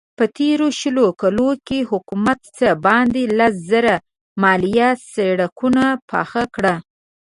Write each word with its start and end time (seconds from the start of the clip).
په 0.17 0.25
تېرو 0.37 0.67
شلو 0.79 1.05
کالو 1.21 1.49
کې 1.67 1.79
حکومت 1.91 2.39
څه 2.57 2.67
باندې 2.85 3.23
لس 3.37 3.53
زره 3.71 3.95
مايله 4.41 4.89
سړکونه 5.13 5.83
پاخه 6.09 6.43
کړل. 6.55 6.77